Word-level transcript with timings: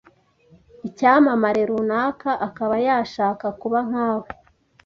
icyamamare 0.87 1.61
runaka 1.69 2.29
akaba 2.47 2.75
yashaka 2.85 3.45
kuba 3.61 3.79
nkawe. 3.87 4.27